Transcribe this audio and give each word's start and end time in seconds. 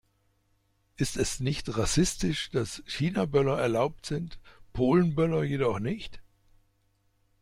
Ist 0.97 1.15
es 1.15 1.39
nicht 1.41 1.77
rassistisch, 1.77 2.49
dass 2.49 2.81
Chinaböller 2.87 3.59
erlaubt 3.61 4.07
sind, 4.07 4.39
Polenböller 4.73 5.43
jedoch 5.43 5.77
nicht? 5.77 6.23